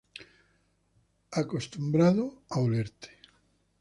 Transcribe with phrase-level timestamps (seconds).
[1.41, 3.09] Acostumbrado a olerte